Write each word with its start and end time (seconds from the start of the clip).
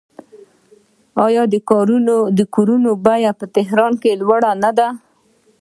آیا 1.25 1.43
د 2.37 2.41
کورونو 2.55 2.89
بیې 3.05 3.31
په 3.39 3.45
تهران 3.55 3.93
کې 4.01 4.19
لوړې 4.21 4.51
نه 4.63 4.71
دي؟ 4.77 4.89